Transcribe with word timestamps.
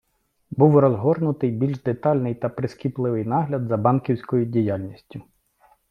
Був 0.51 0.79
розгорнутий 0.79 1.51
більш 1.51 1.79
детальний 1.81 2.35
та 2.35 2.49
прискіпливий 2.49 3.23
нагляд 3.25 3.67
за 3.67 3.77
банківською 3.77 4.45
діяльністю. 4.45 5.21